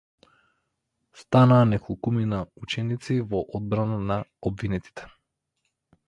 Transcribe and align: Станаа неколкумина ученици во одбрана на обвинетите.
Станаа 1.23 1.65
неколкумина 1.73 2.39
ученици 2.67 3.17
во 3.33 3.41
одбрана 3.59 3.99
на 4.13 4.17
обвинетите. 4.51 5.07